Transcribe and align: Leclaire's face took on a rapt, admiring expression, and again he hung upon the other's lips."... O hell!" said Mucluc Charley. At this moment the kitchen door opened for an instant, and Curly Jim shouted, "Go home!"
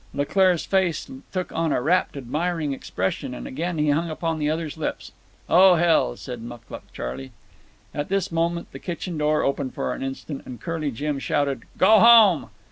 Leclaire's 0.15 0.65
face 0.65 1.11
took 1.31 1.51
on 1.51 1.71
a 1.71 1.79
rapt, 1.79 2.17
admiring 2.17 2.73
expression, 2.73 3.35
and 3.35 3.45
again 3.45 3.77
he 3.77 3.91
hung 3.91 4.09
upon 4.09 4.39
the 4.39 4.49
other's 4.49 4.75
lips."... 4.75 5.11
O 5.47 5.75
hell!" 5.75 6.15
said 6.17 6.41
Mucluc 6.41 6.91
Charley. 6.91 7.31
At 7.93 8.09
this 8.09 8.31
moment 8.31 8.71
the 8.71 8.79
kitchen 8.79 9.15
door 9.19 9.43
opened 9.43 9.75
for 9.75 9.93
an 9.93 10.01
instant, 10.01 10.41
and 10.47 10.59
Curly 10.59 10.89
Jim 10.89 11.19
shouted, 11.19 11.65
"Go 11.77 11.99
home!" 11.99 12.49